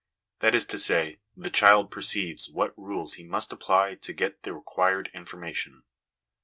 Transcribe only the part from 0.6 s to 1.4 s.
to say,